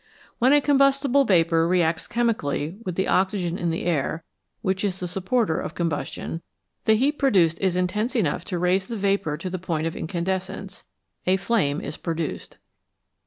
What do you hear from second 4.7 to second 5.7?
is the supporter